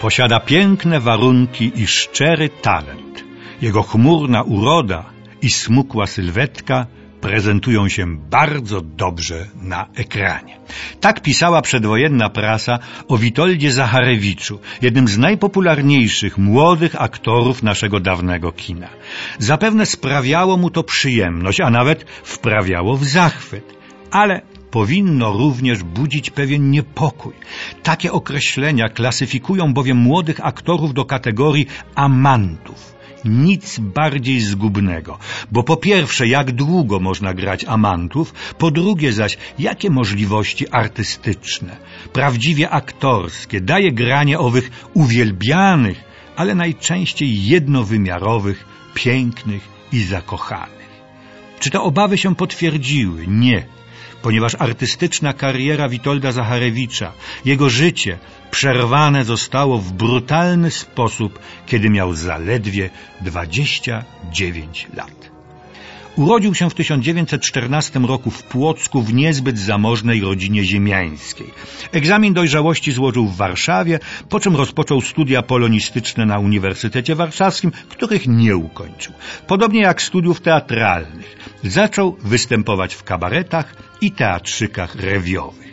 Posiada 0.00 0.40
piękne 0.40 1.00
warunki 1.00 1.72
i 1.74 1.86
szczery 1.86 2.48
talent. 2.48 3.24
Jego 3.62 3.82
chmurna 3.82 4.42
uroda 4.42 5.04
i 5.42 5.50
smukła 5.50 6.06
sylwetka 6.06 6.86
prezentują 7.20 7.88
się 7.88 8.16
bardzo 8.16 8.80
dobrze 8.80 9.46
na 9.62 9.86
ekranie. 9.94 10.58
Tak 11.00 11.22
pisała 11.22 11.62
przedwojenna 11.62 12.28
prasa 12.28 12.78
o 13.08 13.18
Witoldzie 13.18 13.72
Zacharewiczu, 13.72 14.60
jednym 14.82 15.08
z 15.08 15.18
najpopularniejszych 15.18 16.38
młodych 16.38 17.02
aktorów 17.02 17.62
naszego 17.62 18.00
dawnego 18.00 18.52
kina. 18.52 18.88
Zapewne 19.38 19.86
sprawiało 19.86 20.56
mu 20.56 20.70
to 20.70 20.82
przyjemność, 20.82 21.60
a 21.60 21.70
nawet 21.70 22.04
wprawiało 22.22 22.96
w 22.96 23.04
zachwyt. 23.04 23.74
Ale 24.10 24.42
powinno 24.70 25.32
również 25.32 25.82
budzić 25.82 26.30
pewien 26.30 26.70
niepokój. 26.70 27.34
Takie 27.82 28.12
określenia 28.12 28.88
klasyfikują 28.88 29.74
bowiem 29.74 29.96
młodych 29.96 30.46
aktorów 30.46 30.94
do 30.94 31.04
kategorii 31.04 31.66
amantów 31.94 32.98
nic 33.24 33.78
bardziej 33.78 34.40
zgubnego, 34.40 35.18
bo 35.52 35.62
po 35.62 35.76
pierwsze, 35.76 36.26
jak 36.26 36.52
długo 36.52 37.00
można 37.00 37.34
grać 37.34 37.64
amantów, 37.64 38.34
po 38.58 38.70
drugie 38.70 39.12
zaś, 39.12 39.38
jakie 39.58 39.90
możliwości 39.90 40.68
artystyczne, 40.68 41.76
prawdziwie 42.12 42.70
aktorskie 42.70 43.60
daje 43.60 43.92
granie 43.92 44.38
owych 44.38 44.70
uwielbianych, 44.94 46.04
ale 46.36 46.54
najczęściej 46.54 47.44
jednowymiarowych, 47.46 48.64
pięknych 48.94 49.68
i 49.92 50.02
zakochanych. 50.02 50.88
Czy 51.60 51.70
te 51.70 51.80
obawy 51.80 52.18
się 52.18 52.34
potwierdziły? 52.34 53.26
Nie 53.26 53.66
ponieważ 54.22 54.56
artystyczna 54.58 55.32
kariera 55.32 55.88
Witolda 55.88 56.32
Zacharewicza, 56.32 57.12
jego 57.44 57.70
życie 57.70 58.18
przerwane 58.50 59.24
zostało 59.24 59.78
w 59.78 59.92
brutalny 59.92 60.70
sposób, 60.70 61.38
kiedy 61.66 61.90
miał 61.90 62.14
zaledwie 62.14 62.90
29 63.20 64.86
lat. 64.94 65.37
Urodził 66.18 66.54
się 66.54 66.70
w 66.70 66.74
1914 66.74 67.98
roku 67.98 68.30
w 68.30 68.42
Płocku 68.42 69.02
w 69.02 69.14
niezbyt 69.14 69.58
zamożnej 69.58 70.20
rodzinie 70.20 70.64
ziemiańskiej. 70.64 71.46
Egzamin 71.92 72.34
dojrzałości 72.34 72.92
złożył 72.92 73.26
w 73.26 73.36
Warszawie, 73.36 73.98
po 74.28 74.40
czym 74.40 74.56
rozpoczął 74.56 75.00
studia 75.00 75.42
polonistyczne 75.42 76.26
na 76.26 76.38
Uniwersytecie 76.38 77.14
Warszawskim, 77.14 77.70
których 77.88 78.26
nie 78.26 78.56
ukończył. 78.56 79.12
Podobnie 79.46 79.80
jak 79.80 80.02
studiów 80.02 80.40
teatralnych. 80.40 81.36
Zaczął 81.62 82.16
występować 82.20 82.94
w 82.94 83.04
kabaretach 83.04 83.76
i 84.00 84.12
teatrzykach 84.12 84.94
rewiowych. 84.94 85.68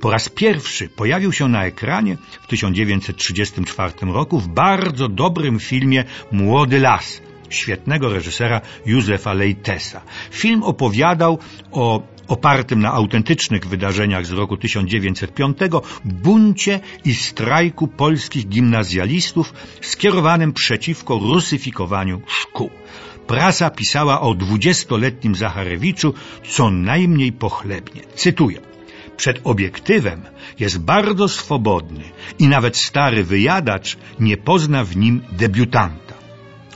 Po 0.00 0.10
raz 0.10 0.28
pierwszy 0.28 0.88
pojawił 0.88 1.32
się 1.32 1.48
na 1.48 1.64
ekranie 1.64 2.16
w 2.42 2.46
1934 2.46 3.92
roku 4.02 4.38
w 4.40 4.48
bardzo 4.48 5.08
dobrym 5.08 5.60
filmie 5.60 6.04
Młody 6.32 6.80
Las 6.80 7.27
świetnego 7.50 8.08
reżysera 8.08 8.60
Józefa 8.86 9.32
Leitesa. 9.32 10.00
Film 10.30 10.62
opowiadał 10.62 11.38
o 11.72 12.02
opartym 12.28 12.80
na 12.80 12.92
autentycznych 12.92 13.66
wydarzeniach 13.66 14.26
z 14.26 14.30
roku 14.30 14.56
1905 14.56 15.58
buncie 16.04 16.80
i 17.04 17.14
strajku 17.14 17.88
polskich 17.88 18.48
gimnazjalistów 18.48 19.54
skierowanym 19.80 20.52
przeciwko 20.52 21.18
rusyfikowaniu 21.18 22.20
szkół. 22.26 22.70
Prasa 23.26 23.70
pisała 23.70 24.20
o 24.20 24.34
dwudziestoletnim 24.34 25.34
Zacharewiczu 25.34 26.14
co 26.48 26.70
najmniej 26.70 27.32
pochlebnie. 27.32 28.02
Cytuję. 28.14 28.60
Przed 29.16 29.40
obiektywem 29.44 30.22
jest 30.58 30.78
bardzo 30.78 31.28
swobodny 31.28 32.04
i 32.38 32.48
nawet 32.48 32.76
stary 32.76 33.24
wyjadacz 33.24 33.96
nie 34.20 34.36
pozna 34.36 34.84
w 34.84 34.96
nim 34.96 35.22
debiutanta 35.32 36.07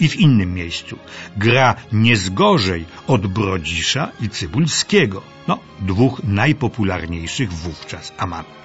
i 0.00 0.08
w 0.08 0.16
innym 0.16 0.54
miejscu. 0.54 0.98
Gra 1.36 1.74
nie 1.92 2.16
zgorzej 2.16 2.84
od 3.06 3.26
Brodzisza 3.26 4.08
i 4.20 4.28
Cybulskiego, 4.28 5.22
no, 5.48 5.58
dwóch 5.80 6.20
najpopularniejszych 6.24 7.52
wówczas 7.52 8.12
amantów. 8.18 8.56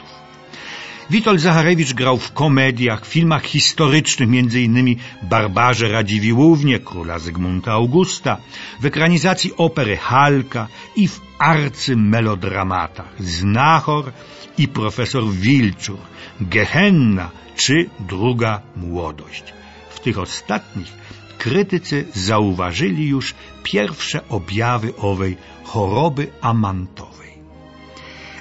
Witold 1.11 1.41
Zacharewicz 1.41 1.93
grał 1.93 2.17
w 2.17 2.31
komediach, 2.31 3.05
filmach 3.05 3.43
historycznych, 3.43 4.29
m.in. 4.29 4.95
Barbarze 5.23 5.87
Radziwiłłównie, 5.91 6.79
Króla 6.79 7.19
Zygmunta 7.19 7.71
Augusta, 7.71 8.37
w 8.79 8.85
ekranizacji 8.85 9.51
opery 9.57 9.97
Halka 9.97 10.67
i 10.95 11.07
w 11.07 11.21
arcymelodramatach 11.39 13.13
Znachor 13.19 14.11
i 14.57 14.67
Profesor 14.67 15.23
Wilczur, 15.29 15.99
Gehenna 16.41 17.29
czy 17.55 17.89
Druga 17.99 18.61
Młodość. 18.75 19.43
W 19.89 19.99
tych 19.99 20.19
ostatnich 20.19 20.93
krytycy 21.41 22.05
zauważyli 22.13 23.07
już 23.07 23.33
pierwsze 23.63 24.27
objawy 24.29 24.95
owej 24.95 25.37
choroby 25.63 26.27
amantowej. 26.41 27.31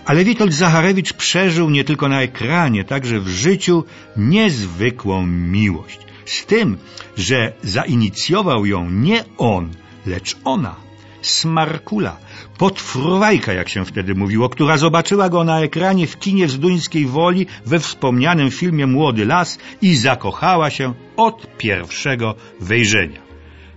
Ale 0.04 0.24
Witold 0.24 0.52
Zacharewicz 0.52 1.12
przeżył 1.12 1.70
nie 1.70 1.84
tylko 1.84 2.08
na 2.08 2.22
ekranie, 2.22 2.84
także 2.84 3.20
w 3.20 3.28
życiu 3.28 3.84
niezwykłą 4.16 5.26
miłość. 5.26 5.98
Z 6.24 6.46
tym, 6.46 6.78
że 7.16 7.52
zainicjował 7.62 8.66
ją 8.66 8.90
nie 8.90 9.24
on, 9.38 9.70
lecz 10.06 10.36
ona, 10.44 10.76
Smarkula, 11.22 12.16
potfruwajka, 12.58 13.52
jak 13.52 13.68
się 13.68 13.84
wtedy 13.84 14.14
mówiło, 14.14 14.48
która 14.48 14.76
zobaczyła 14.76 15.28
go 15.28 15.44
na 15.44 15.60
ekranie 15.60 16.06
w 16.06 16.18
kinie 16.18 16.48
z 16.48 16.58
Duńskiej 16.58 17.06
Woli 17.06 17.46
we 17.66 17.78
wspomnianym 17.78 18.50
filmie 18.50 18.86
Młody 18.86 19.24
Las 19.24 19.58
i 19.82 19.96
zakochała 19.96 20.70
się 20.70 20.94
od 21.16 21.56
pierwszego 21.58 22.34
wejrzenia. 22.60 23.20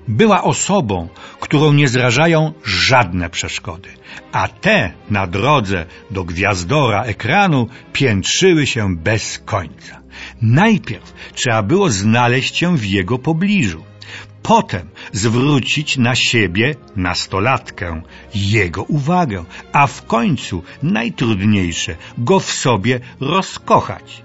Była 0.07 0.43
osobą, 0.43 1.07
którą 1.39 1.73
nie 1.73 1.87
zrażają 1.87 2.53
żadne 2.63 3.29
przeszkody, 3.29 3.89
a 4.31 4.47
te 4.47 4.91
na 5.09 5.27
drodze 5.27 5.85
do 6.11 6.23
gwiazdora 6.23 7.03
ekranu 7.03 7.67
piętrzyły 7.93 8.67
się 8.67 8.95
bez 8.95 9.39
końca. 9.39 10.01
Najpierw 10.41 11.13
trzeba 11.33 11.63
było 11.63 11.89
znaleźć 11.89 12.57
się 12.57 12.77
w 12.77 12.85
jego 12.85 13.19
pobliżu 13.19 13.83
potem 14.43 14.89
zwrócić 15.11 15.97
na 15.97 16.15
siebie, 16.15 16.75
nastolatkę, 16.95 18.01
jego 18.35 18.83
uwagę, 18.83 19.45
a 19.71 19.87
w 19.87 20.05
końcu 20.05 20.63
najtrudniejsze, 20.83 21.95
go 22.17 22.39
w 22.39 22.51
sobie 22.51 22.99
rozkochać. 23.19 24.23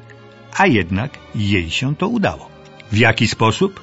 A 0.57 0.67
jednak 0.67 1.19
jej 1.34 1.71
się 1.71 1.97
to 1.97 2.09
udało. 2.09 2.49
W 2.93 2.97
jaki 2.97 3.28
sposób? 3.28 3.81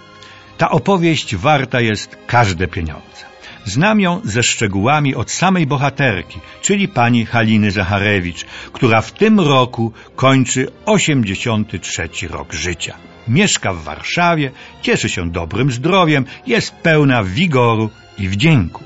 Ta 0.58 0.70
opowieść 0.70 1.36
warta 1.36 1.82
jest 1.82 2.18
każde 2.28 2.68
pieniądze. 2.68 3.35
Znam 3.66 4.00
ją 4.00 4.22
ze 4.24 4.44
szczegółami 4.44 5.16
od 5.16 5.32
samej 5.32 5.68
bohaterki, 5.68 6.40
czyli 6.62 6.88
pani 6.88 7.26
Haliny 7.26 7.72
Zacharewicz, 7.72 8.46
która 8.74 9.02
w 9.02 9.12
tym 9.12 9.40
roku 9.40 9.94
kończy 10.16 10.68
83 10.86 12.10
rok 12.30 12.54
życia. 12.54 12.96
Mieszka 13.28 13.74
w 13.74 13.84
Warszawie, 13.84 14.52
cieszy 14.82 15.10
się 15.10 15.32
dobrym 15.32 15.72
zdrowiem, 15.72 16.26
jest 16.48 16.76
pełna 16.76 17.24
wigoru 17.24 17.90
i 18.18 18.28
wdzięku. 18.28 18.84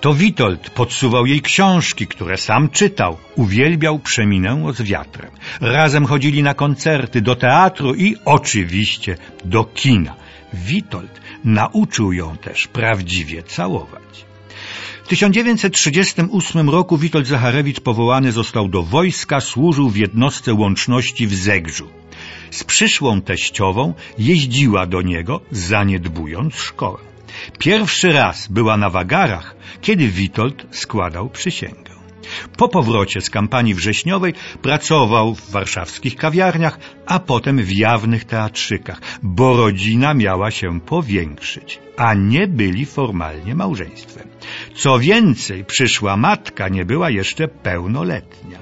To 0.00 0.14
Witold 0.14 0.70
podsuwał 0.70 1.26
jej 1.26 1.40
książki, 1.40 2.06
które 2.06 2.36
sam 2.36 2.68
czytał. 2.68 3.16
Uwielbiał 3.36 3.98
przeminę 3.98 4.62
z 4.74 4.82
wiatrem. 4.82 5.30
Razem 5.60 6.06
chodzili 6.06 6.42
na 6.42 6.54
koncerty, 6.54 7.20
do 7.20 7.36
teatru 7.36 7.94
i 7.94 8.16
oczywiście 8.24 9.16
do 9.44 9.64
kina. 9.64 10.14
Witold 10.54 11.20
nauczył 11.44 12.12
ją 12.12 12.36
też 12.36 12.66
prawdziwie 12.66 13.42
całować. 13.42 14.28
W 15.04 15.08
1938 15.08 16.70
roku 16.70 16.98
Witold 16.98 17.26
Zacharewicz 17.26 17.80
powołany 17.80 18.32
został 18.32 18.68
do 18.68 18.82
wojska, 18.82 19.40
służył 19.40 19.90
w 19.90 19.96
jednostce 19.96 20.54
łączności 20.54 21.26
w 21.26 21.34
Zegrzu. 21.34 21.88
Z 22.50 22.64
przyszłą 22.64 23.20
teściową 23.20 23.94
jeździła 24.18 24.86
do 24.86 25.02
niego, 25.02 25.40
zaniedbując 25.50 26.54
szkołę. 26.54 26.98
Pierwszy 27.58 28.12
raz 28.12 28.48
była 28.48 28.76
na 28.76 28.90
wagarach, 28.90 29.56
kiedy 29.80 30.08
Witold 30.08 30.66
składał 30.70 31.30
przysięgę. 31.30 31.97
Po 32.56 32.68
powrocie 32.68 33.20
z 33.20 33.30
kampanii 33.30 33.74
wrześniowej 33.74 34.34
pracował 34.62 35.34
w 35.34 35.50
warszawskich 35.50 36.16
kawiarniach, 36.16 36.78
a 37.06 37.18
potem 37.18 37.58
w 37.62 37.72
jawnych 37.72 38.24
teatrzykach, 38.24 39.00
bo 39.22 39.56
rodzina 39.56 40.14
miała 40.14 40.50
się 40.50 40.80
powiększyć, 40.80 41.78
a 41.96 42.14
nie 42.14 42.46
byli 42.46 42.86
formalnie 42.86 43.54
małżeństwem. 43.54 44.28
Co 44.74 44.98
więcej, 44.98 45.64
przyszła 45.64 46.16
matka 46.16 46.68
nie 46.68 46.84
była 46.84 47.10
jeszcze 47.10 47.48
pełnoletnia. 47.48 48.58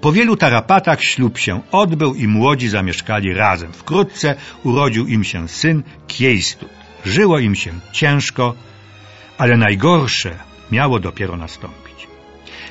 Po 0.00 0.12
wielu 0.12 0.36
tarapatach 0.36 1.04
ślub 1.04 1.38
się 1.38 1.60
odbył 1.72 2.14
i 2.14 2.28
młodzi 2.28 2.68
zamieszkali 2.68 3.34
razem. 3.34 3.72
Wkrótce 3.72 4.34
urodził 4.64 5.06
im 5.06 5.24
się 5.24 5.48
syn 5.48 5.82
Kiejstut. 6.06 6.68
Żyło 7.04 7.38
im 7.38 7.54
się 7.54 7.72
ciężko, 7.92 8.54
ale 9.38 9.56
najgorsze 9.56 10.38
miało 10.70 10.98
dopiero 10.98 11.36
nastąpić. 11.36 11.87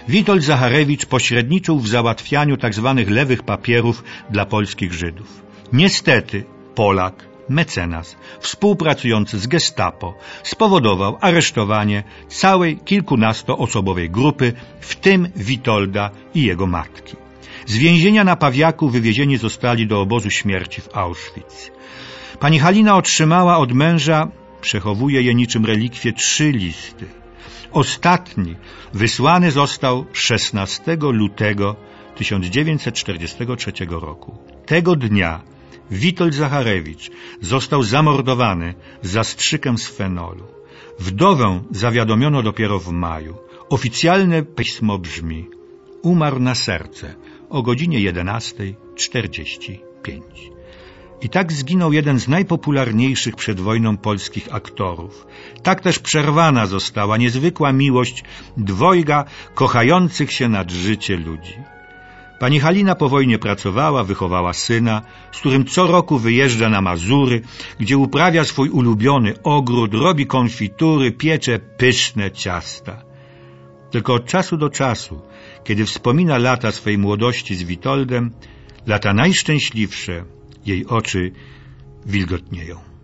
Witold 0.08 0.44
Zacharewicz 0.44 1.06
pośredniczył 1.06 1.80
w 1.80 1.88
załatwianiu 1.88 2.58
tzw. 2.58 2.94
Tak 2.98 3.10
lewych 3.10 3.44
papierów 3.44 4.04
dla 4.30 4.46
polskich 4.46 4.94
Żydów. 4.94 5.42
Niestety 5.74 6.44
Polak, 6.76 7.28
mecenas, 7.50 8.16
współpracujący 8.40 9.40
z 9.40 9.48
gestapo, 9.48 10.14
spowodował 10.44 11.18
aresztowanie 11.22 12.04
całej 12.28 12.78
kilkunastoosobowej 12.78 14.10
grupy, 14.10 14.54
w 14.80 14.96
tym 14.96 15.30
Witolda 15.36 16.12
i 16.34 16.44
jego 16.44 16.68
matki. 16.68 17.16
Z 17.66 17.78
więzienia 17.78 18.24
na 18.24 18.36
Pawiaku 18.36 18.90
wywiezieni 18.90 19.38
zostali 19.38 19.88
do 19.88 20.02
obozu 20.02 20.30
śmierci 20.30 20.82
w 20.82 20.90
Auschwitz. 20.98 21.72
Pani 22.40 22.60
Halina 22.60 22.96
otrzymała 22.96 23.58
od 23.58 23.74
męża, 23.74 24.28
przechowuje 24.62 25.22
je 25.22 25.36
niczym 25.36 25.66
relikwie, 25.66 26.14
trzy 26.14 26.52
listy. 26.52 27.06
Ostatni 27.72 28.56
wysłany 28.94 29.52
został 29.52 30.06
16 30.14 30.98
lutego 31.02 31.76
1943 32.16 33.72
roku. 33.90 34.38
Tego 34.66 34.96
dnia 34.96 35.42
Witold 35.92 36.34
Zacharewicz 36.34 37.12
został 37.42 37.84
zamordowany 37.84 38.74
zastrzykiem 39.02 39.78
z 39.78 39.88
fenolu. 39.88 40.44
Wdowę 41.00 41.64
zawiadomiono 41.72 42.44
dopiero 42.44 42.80
w 42.80 42.92
maju. 42.92 43.38
Oficjalne 43.70 44.44
pismo 44.44 44.98
brzmi 44.98 45.50
Umarł 46.02 46.40
na 46.40 46.56
serce 46.56 47.16
o 47.50 47.62
godzinie 47.62 48.00
11.45. 48.00 50.57
I 51.28 51.30
tak 51.30 51.54
zginął 51.54 51.94
jeden 51.94 52.20
z 52.20 52.28
najpopularniejszych 52.28 53.36
przed 53.36 53.60
wojną 53.60 53.98
polskich 53.98 54.48
aktorów. 54.52 55.28
Tak 55.64 55.82
też 55.82 56.00
przerwana 56.00 56.66
została 56.66 57.18
niezwykła 57.18 57.72
miłość 57.72 58.24
dwojga 58.58 59.26
kochających 59.54 60.32
się 60.32 60.50
nad 60.50 60.72
życie 60.72 61.18
ludzi. 61.18 61.54
Pani 62.40 62.60
Halina 62.60 62.96
po 62.96 63.10
wojnie 63.10 63.40
pracowała, 63.40 64.04
wychowała 64.04 64.54
syna, 64.54 65.02
z 65.32 65.40
którym 65.40 65.66
co 65.66 65.88
roku 65.88 66.20
wyjeżdża 66.20 66.70
na 66.70 66.82
Mazury, 66.82 67.42
gdzie 67.80 67.98
uprawia 67.98 68.44
swój 68.44 68.70
ulubiony 68.70 69.34
ogród, 69.44 69.94
robi 69.94 70.26
konfitury, 70.26 71.12
piecze 71.12 71.60
pyszne 71.60 72.32
ciasta. 72.32 73.04
Tylko 73.92 74.14
od 74.14 74.26
czasu 74.26 74.58
do 74.58 74.70
czasu, 74.70 75.22
kiedy 75.64 75.86
wspomina 75.86 76.38
lata 76.38 76.72
swej 76.72 76.98
młodości 76.98 77.56
z 77.56 77.64
Witoldem, 77.64 78.32
lata 78.86 79.14
najszczęśliwsze, 79.14 80.37
jej 80.68 80.86
oczy 80.86 81.32
wilgotnieją. 82.06 82.97